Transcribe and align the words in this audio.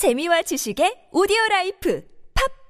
재미와 0.00 0.40
지식의 0.40 1.08
오디오 1.12 1.36
라이프 1.50 2.02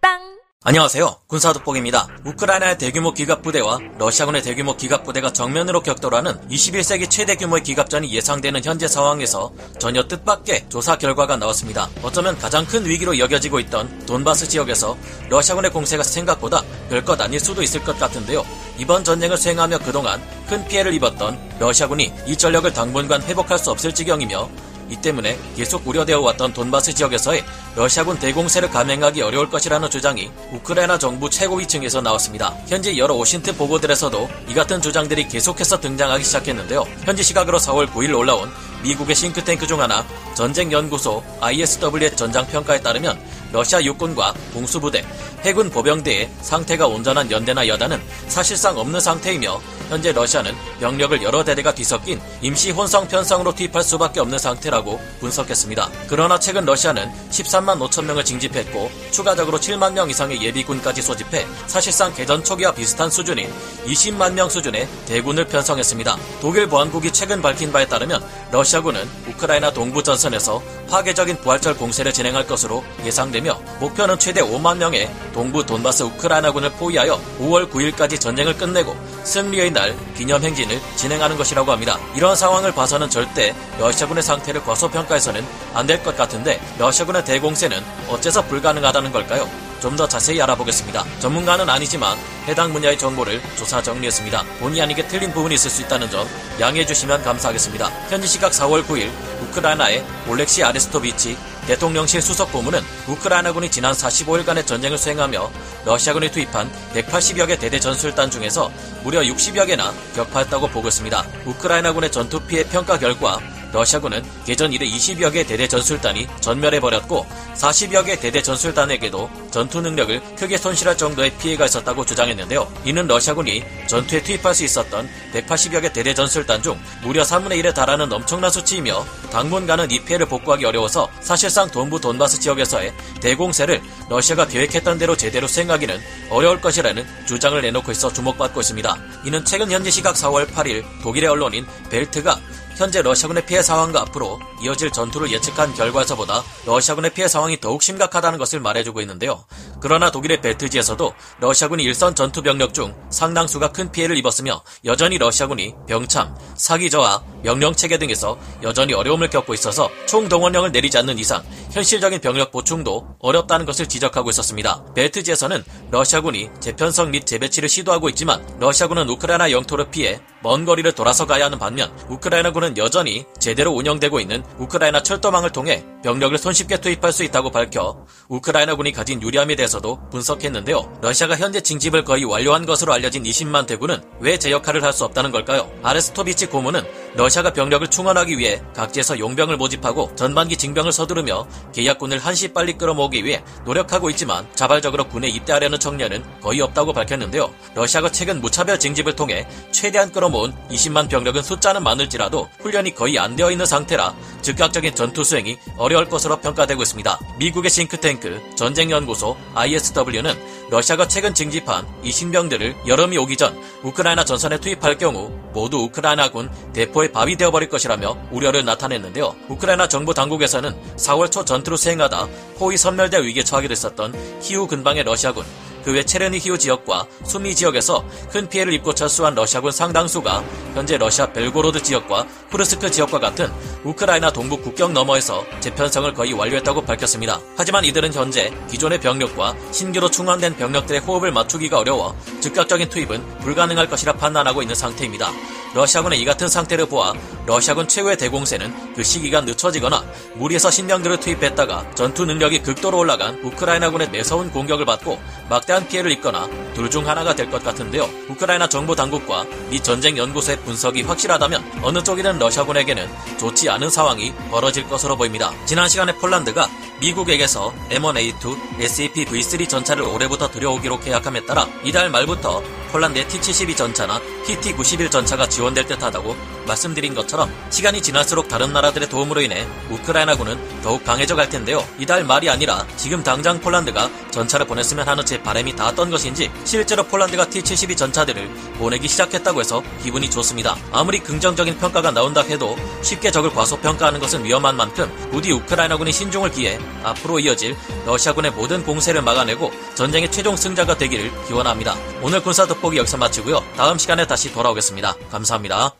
팟빵 0.03 0.19
안녕하세요. 0.65 1.19
군사 1.29 1.53
돋보기입니다. 1.53 2.09
우크라이나의 2.27 2.77
대규모 2.77 3.15
기갑 3.15 3.43
부대와 3.43 3.79
러시아군의 4.01 4.43
대규모 4.43 4.77
기갑 4.77 5.05
부대가 5.05 5.33
정면으로 5.33 5.81
격돌하는 5.81 6.49
21세기 6.49 7.09
최대 7.09 7.37
규모의 7.37 7.63
기갑전이 7.63 8.13
예상되는 8.13 8.65
현재 8.65 8.89
상황에서 8.89 9.53
전혀 9.79 10.09
뜻밖의 10.09 10.69
조사 10.71 10.99
결과가 10.99 11.37
나왔습니다. 11.37 11.89
어쩌면 12.03 12.37
가장 12.37 12.67
큰 12.67 12.85
위기로 12.85 13.17
여겨지고 13.17 13.61
있던 13.61 14.07
돈바스 14.07 14.49
지역에서 14.49 14.99
러시아군의 15.29 15.71
공세가 15.71 16.03
생각보다 16.03 16.65
별것 16.89 17.21
아닐 17.21 17.39
수도 17.39 17.63
있을 17.63 17.85
것 17.85 17.97
같은데요. 17.97 18.45
이번 18.77 19.05
전쟁을 19.05 19.37
수행하며 19.37 19.79
그동안 19.79 20.21
큰 20.49 20.67
피해를 20.67 20.93
입었던 20.95 21.39
러시아군이 21.61 22.13
이 22.27 22.37
전력을 22.37 22.73
당분간 22.73 23.23
회복할 23.23 23.57
수 23.57 23.71
없을 23.71 23.95
지경이며 23.95 24.70
이 24.91 24.97
때문에 24.97 25.39
계속 25.57 25.87
우려되어 25.87 26.21
왔던 26.21 26.53
돈바스 26.53 26.95
지역에서의 26.95 27.45
러시아군 27.77 28.19
대공세를 28.19 28.71
감행하기 28.71 29.23
어려울 29.23 29.49
것이라는 29.49 29.89
주장이 29.89 30.31
우크라이나 30.53 30.99
정부 30.99 31.31
최고위층에서 31.31 32.01
나왔습니다. 32.01 32.55
현재 32.67 32.97
여러 32.97 33.15
오신트 33.15 33.57
보고들에서도 33.57 34.29
이 34.49 34.55
같은 34.55 34.83
주장들이 34.83 35.29
계속해서 35.29 35.81
등장하기 35.81 36.25
시작했는데요. 36.25 36.85
현지 37.05 37.23
시각으로 37.23 37.59
4월 37.59 37.89
9일 37.89 38.17
올라온 38.17 38.51
미국의 38.83 39.15
싱크탱크 39.15 39.67
중 39.67 39.81
하나 39.81 40.05
전쟁연구소 40.35 41.23
ISW의 41.41 42.17
전장평가에 42.17 42.81
따르면 42.81 43.21
러시아 43.53 43.83
육군과 43.83 44.35
공수부대, 44.55 45.05
해군 45.43 45.71
보병대의 45.71 46.31
상태가 46.41 46.87
온전한 46.87 47.31
연대나 47.31 47.67
여단은 47.69 48.01
사실상 48.29 48.79
없는 48.79 49.01
상태이며 49.01 49.61
현재 49.91 50.13
러시아는 50.13 50.55
병력을 50.79 51.21
여러 51.21 51.43
대대가 51.43 51.75
뒤섞인 51.75 52.21
임시 52.41 52.71
혼성 52.71 53.09
편성으로 53.09 53.53
투입할 53.57 53.83
수밖에 53.83 54.21
없는 54.21 54.39
상태라고 54.39 55.01
분석했습니다. 55.19 55.91
그러나 56.09 56.39
최근 56.39 56.65
러시아는 56.65 57.11
13만 57.31 57.81
5천 57.81 58.05
명을 58.05 58.25
징집했고 58.25 58.89
추가적으로 59.11 59.59
7만 59.59 59.93
명 59.93 60.09
이상의 60.09 60.41
예비군까지 60.43 61.03
소집해 61.03 61.45
사실상 61.67 62.15
개전 62.15 62.45
초기와 62.45 62.73
비슷한 62.73 63.11
수준인 63.11 63.53
20만 63.85 64.35
명 64.35 64.49
수준의 64.49 64.87
대군을 65.07 65.47
편성했습니다. 65.47 66.17
독일 66.41 66.69
보안국이 66.69 67.11
최근 67.13 67.43
밝힌 67.43 67.73
바에 67.73 67.85
따르면 67.87 68.25
러시아군은 68.53 69.09
우크라이나 69.27 69.73
동부 69.73 70.05
전선에서 70.05 70.63
파괴적인 70.89 71.39
부활절 71.39 71.77
공세를 71.77 72.13
진행할 72.13 72.47
것으로 72.47 72.85
예상되며 73.05 73.59
목표는 73.81 74.21
최대 74.21 74.41
5만 74.41 74.77
명의 74.77 75.11
동부 75.33 75.67
돈바스 75.67 76.05
우크라이나군을 76.05 76.71
포위하여 76.73 77.21
5월 77.41 77.69
9일까지 77.71 78.21
전쟁을 78.21 78.57
끝내고 78.57 78.95
승리의 79.25 79.73
날 79.73 79.80
기념행진을 80.17 80.81
진행하는 80.97 81.37
것이라고 81.37 81.71
합니다. 81.73 81.99
이런 82.15 82.35
상황을 82.37 82.73
봐서는 82.73 83.09
절대 83.11 83.55
러시아군의 83.79 84.23
상태를 84.23 84.63
과소평가해서는 84.65 85.45
안 85.75 85.87
될 85.87 86.03
것 86.03 86.17
같은데 86.17 86.61
러시아군의 86.79 87.25
대공세는 87.25 87.79
어째서 88.09 88.43
불가능하다는 88.47 89.13
걸까요? 89.13 89.49
좀 89.81 89.97
더 90.01 90.09
자세히 90.09 90.41
알아보겠습니다. 90.41 91.05
전문가는 91.19 91.69
아니지만 91.69 92.17
해당 92.47 92.73
분야의 92.73 92.97
정보를 92.97 93.43
조사 93.59 93.83
정리했습니다. 93.83 94.45
본의 94.61 94.81
아니게 94.81 95.07
틀린 95.09 95.31
부분이 95.33 95.57
있을 95.57 95.69
수 95.69 95.83
있다는 95.83 96.09
점 96.11 96.27
양해해 96.59 96.87
주시면 96.87 97.23
감사하겠습니다. 97.23 97.87
현지 98.09 98.27
시각 98.29 98.53
4월 98.53 98.85
9일 98.87 99.11
우크라이나의 99.43 100.03
올렉시 100.29 100.63
아레스토비치 100.65 101.37
대통령실 101.67 102.23
수석 102.23 102.51
고문은 102.53 102.81
우크라이나군이 103.09 103.71
지난 103.71 103.93
45일간의 103.93 104.67
전쟁을 104.67 104.97
수행하며 104.97 105.51
러시아군이 105.85 106.31
투입한 106.31 106.71
180여 106.95 107.47
개 107.47 107.59
대대 107.59 107.79
전술단 107.79 108.31
중에서 108.31 108.71
무려 109.03 109.21
60여 109.21 109.67
개나 109.67 109.93
격파했다고 110.15 110.69
보고했습니다. 110.69 111.27
우크라이나군의 111.45 112.11
전투 112.11 112.41
피해 112.41 112.65
평가 112.65 112.99
결과 112.99 113.39
러시아군은 113.73 114.23
개전 114.45 114.73
이래 114.73 114.87
20여 114.87 115.33
개 115.33 115.45
대대 115.45 115.69
전술단이 115.69 116.27
전멸해버렸고 116.41 117.27
40여 117.55 118.05
개 118.05 118.19
대대 118.19 118.43
전술단에게도 118.43 119.31
전투 119.51 119.81
능력을 119.81 120.21
크게 120.37 120.57
손실할 120.57 120.97
정도의 120.97 121.31
피해가 121.39 121.67
있었다고 121.67 122.05
주장했는데요. 122.05 122.71
이는 122.85 123.07
러시아군이 123.07 123.63
전투에 123.87 124.23
투입할 124.23 124.55
수 124.55 124.65
있었던 124.65 125.09
180여 125.35 125.83
개 125.83 125.93
대대 125.93 126.15
전술단 126.15 126.63
중 126.63 126.79
무려 127.03 127.23
3분의 127.23 127.63
1에 127.63 127.75
달하는 127.75 128.13
엄청난 128.13 128.51
수치이며 128.51 129.05
당분간은 129.31 129.91
이 129.91 130.01
피해를 130.01 130.27
복구하기 130.27 130.65
어려워서 130.65 131.09
사실상 131.21 131.71
동부 131.71 132.01
돈바스 132.01 132.41
지역에서의 132.41 132.93
대공세를 133.21 133.81
러시아가 134.09 134.47
계획했던 134.47 134.99
대로 134.99 135.17
제대로 135.17 135.47
수행하기는 135.47 136.01
어려울 136.31 136.61
것이라는 136.61 137.05
주장을 137.27 137.61
내놓고 137.61 137.93
있어 137.93 138.13
주목받고 138.13 138.61
있습니다. 138.61 138.97
이는 139.25 139.45
최근 139.45 139.71
현지 139.71 139.91
시각 139.91 140.15
4월 140.15 140.49
8일 140.49 140.85
독일의 141.03 141.29
언론인 141.29 141.67
벨트가 141.91 142.41
현재 142.81 143.03
러시아군의 143.03 143.45
피해 143.45 143.61
상황과 143.61 144.01
앞으로 144.01 144.41
이어질 144.63 144.91
전투를 144.91 145.31
예측한 145.31 145.75
결과에서보다 145.75 146.43
러시아군의 146.65 147.13
피해 147.13 147.29
상황이 147.29 147.61
더욱 147.61 147.83
심각하다는 147.83 148.39
것을 148.39 148.59
말해주고 148.59 149.03
있는데요. 149.03 149.45
그러나 149.83 150.11
독일의 150.11 150.41
벨트지에서도 150.41 151.13
러시아군이 151.41 151.83
일선 151.83 152.15
전투 152.15 152.41
병력 152.41 152.73
중 152.73 152.97
상당수가 153.11 153.73
큰 153.73 153.93
피해를 153.93 154.17
입었으며 154.17 154.63
여전히 154.87 155.19
러시아군이 155.19 155.75
병참, 155.87 156.35
사기 156.55 156.89
저하, 156.89 157.23
명령 157.43 157.77
체계 157.77 157.99
등에서 157.99 158.39
여전히 158.63 158.95
어려움을 158.95 159.29
겪고 159.29 159.53
있어서 159.53 159.91
총 160.07 160.31
동원령을 160.31 160.73
내리지 160.73 160.97
않는 160.97 161.19
이상 161.19 161.43
현실적인 161.73 162.23
병력 162.23 162.51
보충도 162.51 163.17
어렵다는 163.19 163.67
것을 163.67 163.91
지적하고 163.91 164.31
있었습니다. 164.31 164.83
벨트지에서는 164.95 165.63
러시아군이 165.91 166.49
재편성 166.61 167.11
및 167.11 167.27
재배치를 167.27 167.69
시도하고 167.69 168.09
있지만 168.09 168.43
러시아군은 168.59 169.07
우크라이나 169.11 169.51
영토를 169.51 169.91
피해 169.91 170.19
먼 170.43 170.65
거리를 170.65 170.91
돌아서 170.93 171.27
가야 171.27 171.47
하는 171.47 171.59
반면 171.59 171.93
우크라이나군은 172.09 172.79
여전히 172.79 173.27
제대로 173.39 173.73
운영되고 173.73 174.21
있는 174.21 174.43
우크라이나 174.59 175.03
철도망을 175.03 175.51
통해 175.51 175.85
병력을 176.03 176.37
손쉽게 176.39 176.79
투입할 176.79 177.13
수 177.13 177.25
있다고 177.25 177.51
밝혀 177.51 178.07
우크라이나군이 178.29 178.93
가진 178.93 179.21
유리함에 179.23 179.55
대해서도 179.57 180.09
분석했는데요. 180.11 180.99
러시아가 181.03 181.37
현재 181.37 181.61
징집을 181.61 182.05
거의 182.05 182.25
완료한 182.25 182.65
것으로 182.67 182.93
알려진 182.93 183.23
20만 183.23 183.67
대군은 183.67 184.03
왜 184.21 184.39
제 184.41 184.51
역할을 184.51 184.83
할 184.83 184.91
수 184.91 185.05
없다는 185.05 185.31
걸까요? 185.31 185.71
아레스토비치 185.83 186.47
고문은 186.47 186.83
러시아가 187.15 187.53
병력을 187.53 187.87
충원하기 187.89 188.39
위해 188.39 188.63
각지에서 188.75 189.19
용병을 189.19 189.57
모집하고 189.57 190.15
전반기 190.15 190.57
징병을 190.57 190.93
서두르며 190.93 191.47
계약군을 191.75 192.19
한시 192.19 192.53
빨리 192.53 192.75
끌어모으기 192.75 193.25
위해 193.25 193.43
노력하고 193.65 194.11
있지만 194.11 194.47
자발적으로 194.55 195.09
군에 195.09 195.29
입대하려는 195.29 195.79
청년은 195.79 196.23
거의 196.41 196.61
없다고 196.61 196.93
밝혔는데요. 196.93 197.53
러시아가 197.75 198.11
최근 198.11 198.41
무차별 198.41 198.79
징집을 198.79 199.17
통해 199.17 199.47
최대한 199.73 200.13
끌어모은 200.13 200.53
20만 200.71 201.09
병력은 201.09 201.43
숫자는 201.43 201.83
많을지라도 201.83 202.49
훈련이 202.61 202.95
거의 202.95 203.19
안 203.19 203.35
되어 203.35 203.51
있는 203.51 203.67
상태라 203.67 204.15
즉각적인 204.43 204.95
전투 204.95 205.25
수행이 205.25 205.59
어려울 205.77 206.09
것으로 206.09 206.41
평가되고 206.41 206.83
있습니다. 206.83 207.19
미국의 207.39 207.71
싱크탱크 207.71 208.55
전쟁연구소 208.57 209.37
ISW는 209.55 210.35
러시아가 210.71 211.09
최근 211.09 211.35
징집한 211.35 211.87
이 212.03 212.13
신병들을 212.13 212.77
여름이 212.87 213.19
오기 213.19 213.37
전 213.37 213.59
우크라이나 213.83 214.25
전선에 214.25 214.59
투입할 214.59 214.99
경우 214.99 215.31
모두 215.53 215.79
우크라이나군 215.79 216.51
대포의 216.73 217.13
밥이 217.13 217.37
되어버릴 217.37 217.69
것이라며 217.69 218.17
우려를 218.31 218.65
나타냈는데요. 218.65 219.35
우크라이나 219.49 219.89
정부 219.89 220.15
당국에서는 220.15 220.97
4월 220.97 221.31
초 221.31 221.45
전투를 221.45 221.77
수행하다 221.77 222.29
포위 222.59 222.77
섬멸될 222.77 223.23
위기에 223.25 223.43
처하게 223.43 223.69
됐었던 223.69 224.41
키우 224.41 224.67
근방의 224.67 225.05
러시아군 225.05 225.45
그 225.85 225.91
외 225.91 226.05
체르니히우 226.05 226.59
지역과 226.59 227.07
수미 227.25 227.55
지역에서 227.55 228.05
큰 228.31 228.49
피해를 228.49 228.73
입고 228.75 228.95
철수한 228.95 229.35
러시아군 229.35 229.73
상당수가 229.73 230.45
현재 230.75 230.97
러시아 230.97 231.33
벨고로드 231.33 231.83
지역과 231.83 232.27
쿠르스크 232.51 232.91
지역과 232.91 233.19
같은 233.19 233.51
우크라이나 233.85 234.31
동부 234.31 234.59
국경 234.61 234.93
너머에서 234.93 235.45
재편성을 235.61 236.13
거의 236.15 236.33
완료했다고 236.33 236.83
밝혔습니다. 236.83 237.41
하지만 237.57 237.85
이들은 237.85 238.13
현재 238.13 238.53
기존의 238.71 239.01
병력과 239.01 239.57
신규로 239.73 240.11
충원된 240.11 240.57
병력들의 240.57 241.01
호흡을 241.01 241.33
맞추기가 241.33 241.79
어려워 241.79 242.17
즉각적인 242.41 242.89
투입은 242.89 243.39
불가능할 243.41 243.89
것이라 243.89 244.15
판단하고 244.15 244.63
있는 244.63 244.75
상태입니다. 244.75 245.31
러시아군의 245.75 246.21
이 246.21 246.25
같은 246.25 246.49
상태를 246.49 246.87
보아 246.87 247.15
러시아군 247.47 247.87
최후의 247.87 248.17
대공세는 248.17 248.95
그 248.95 249.05
시기가 249.05 249.41
늦춰지거나 249.43 250.05
무리해서 250.35 250.69
신병들을 250.71 251.21
투입했다가 251.21 251.93
전투 251.95 252.25
능력이 252.25 252.63
극도로 252.63 252.99
올라간 252.99 253.41
우크라이나군의 253.45 254.11
매서운 254.11 254.51
공격을 254.51 254.85
받고 254.85 255.21
막대 255.49 255.70
한 255.71 255.87
피해를 255.89 256.11
입거나 256.13 256.49
둘 256.75 256.91
중 256.91 257.07
하나가 257.07 257.35
될 257.35 257.51
것 257.51 257.63
같은데요. 257.63 258.09
우크라이나 258.29 258.69
정부 258.69 258.97
당국과 258.97 259.45
미 259.71 259.81
전쟁 259.81 260.17
연구소의 260.17 260.59
분석이 260.61 261.03
확실하다면 261.03 261.81
어느 261.83 262.03
쪽이든 262.03 262.39
러시아군에게는 262.39 263.09
좋지 263.39 263.69
않은 263.71 263.91
상황이 263.91 264.33
벌어질 264.51 264.89
것으로 264.89 265.17
보입니다. 265.17 265.53
지난 265.67 265.89
시간에 265.89 266.13
폴란드가 266.17 266.69
미국에게서 267.01 267.73
M1A2 267.91 268.81
SAP 268.81 269.25
V3 269.27 269.69
전차를 269.69 270.03
올해부터 270.03 270.51
들여오기로 270.51 271.01
계약함에 271.01 271.47
따라 271.47 271.67
이달 271.85 272.11
말부터 272.11 272.63
폴란드의 272.93 273.29
T-72 273.29 273.77
전차나 273.77 274.21
PT-91 274.47 275.11
전차가 275.11 275.49
지원될 275.49 275.87
듯하다고 275.87 276.37
말씀드린 276.71 277.15
것처럼 277.15 277.53
시간이 277.71 278.01
지날수록 278.01 278.49
다른 278.49 278.73
나라들의 278.73 279.09
도움으로 279.09 279.41
인해 279.41 279.67
우크라이나군은 279.91 280.59
더욱 280.83 281.05
강해져 281.05 281.35
갈 281.35 281.49
텐데요. 281.49 281.85
이달 281.99 282.25
말이 282.25 282.49
아니라 282.49 282.87
지금 282.97 283.23
당장 283.23 283.61
폴란드가 283.61 284.09
전차를 284.31 284.67
보냈으면 284.67 285.07
하는 285.07 285.25
제 285.27 285.43
바람이 285.43 285.75
닿았던 285.75 286.11
것인지 286.11 286.51
실제로 286.65 287.03
폴란드가 287.05 287.47
T-72 287.47 287.97
전차들을 287.97 288.49
보내기 288.79 289.09
시작했다고 289.09 289.61
해서 289.61 289.83
기분이 290.03 290.31
좋습니다. 290.31 290.77
아무리 290.93 291.19
긍정적인 291.21 291.79
평가가 291.79 292.11
나온다 292.11 292.43
해도 292.43 292.77
쉽게 293.03 293.31
적을 293.31 293.51
과소평가하는 293.51 294.21
것은 294.21 294.45
위험한 294.45 294.77
만큼 294.77 295.11
부디 295.31 295.53
우크라이나군이 295.53 296.13
신중을 296.13 296.51
기해 296.53 296.79
앞으로 297.03 297.41
이어질 297.41 297.77
러시아군의 298.07 298.53
모든 298.53 298.85
공세를 298.85 299.23
막아내고 299.23 299.73
전쟁의 299.95 300.31
최종 300.31 300.57
승자가 300.57 300.97
되기를 300.97 301.31
기원합니다. 301.47 301.97
오늘 302.23 302.43
군사 302.43 302.67
돋보기 302.67 302.97
여기서 302.99 303.17
마치고요. 303.17 303.63
다음 303.77 303.99
시간에 303.99 304.27
다시 304.27 304.53
돌아오겠습니다. 304.53 305.17
감사합니다. 305.31 305.95